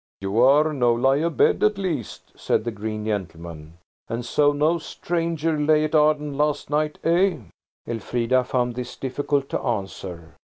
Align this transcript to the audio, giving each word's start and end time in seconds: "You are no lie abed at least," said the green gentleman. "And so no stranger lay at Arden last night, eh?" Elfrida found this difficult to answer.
"You 0.19 0.39
are 0.41 0.73
no 0.73 0.95
lie 0.95 1.17
abed 1.17 1.61
at 1.63 1.77
least," 1.77 2.31
said 2.35 2.63
the 2.63 2.71
green 2.71 3.05
gentleman. 3.05 3.77
"And 4.09 4.25
so 4.25 4.51
no 4.51 4.79
stranger 4.79 5.59
lay 5.59 5.83
at 5.83 5.93
Arden 5.93 6.35
last 6.35 6.71
night, 6.71 6.97
eh?" 7.03 7.37
Elfrida 7.87 8.43
found 8.43 8.73
this 8.73 8.95
difficult 8.95 9.47
to 9.49 9.59
answer. 9.61 10.33